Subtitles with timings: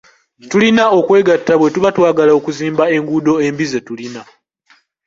[0.49, 4.21] Tulina okwegata bwetuba twagala okuzimba enguudo embi ze tulina,